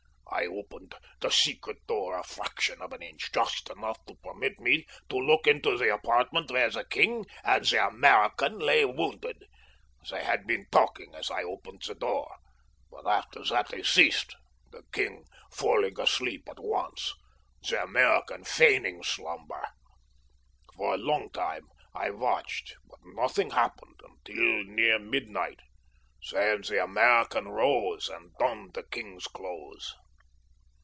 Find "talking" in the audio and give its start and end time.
10.71-11.13